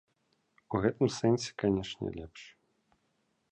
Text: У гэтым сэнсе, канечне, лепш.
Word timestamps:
У 0.77 0.81
гэтым 0.85 1.07
сэнсе, 1.17 1.51
канечне, 1.63 2.07
лепш. 2.17 2.41